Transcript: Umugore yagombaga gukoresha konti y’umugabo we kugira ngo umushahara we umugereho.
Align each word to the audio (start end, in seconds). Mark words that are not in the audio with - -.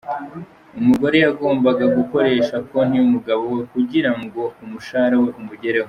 Umugore 0.79 1.17
yagombaga 1.25 1.85
gukoresha 1.97 2.55
konti 2.69 2.93
y’umugabo 2.97 3.41
we 3.55 3.61
kugira 3.73 4.11
ngo 4.21 4.41
umushahara 4.63 5.15
we 5.23 5.29
umugereho. 5.39 5.79